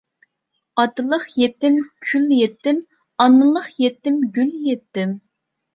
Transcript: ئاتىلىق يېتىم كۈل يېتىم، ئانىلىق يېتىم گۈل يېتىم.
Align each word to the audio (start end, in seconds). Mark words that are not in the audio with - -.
ئاتىلىق 0.83 1.27
يېتىم 1.41 1.77
كۈل 2.07 2.25
يېتىم، 2.39 2.83
ئانىلىق 3.27 3.73
يېتىم 3.87 4.21
گۈل 4.41 4.53
يېتىم. 4.73 5.17